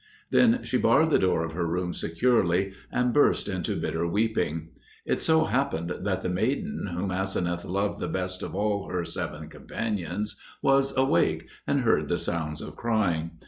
[0.31, 4.69] Then she barred the door of her room securely, and burst into bitter weeping.
[5.05, 9.47] It so happened that the maiden whom Aseneth loved the best of all her seven
[9.47, 13.33] companions was awake, and heard the sounds of crying.